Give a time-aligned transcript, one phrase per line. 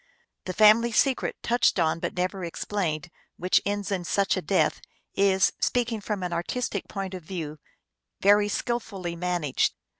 [0.45, 4.81] The family secret, touched on but never explained, which ends in such a death,
[5.13, 7.59] is, speaking from an artistic point of view,
[8.19, 9.75] very skillfully man aged.